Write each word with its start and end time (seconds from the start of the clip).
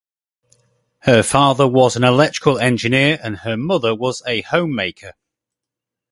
Her 1.01 1.21
father 1.21 1.67
was 1.67 1.95
an 1.95 2.03
electrical 2.03 2.57
engineer 2.57 3.19
and 3.23 3.37
her 3.37 3.55
mother 3.55 3.93
was 3.93 4.23
a 4.25 4.41
homemaker. 4.41 5.13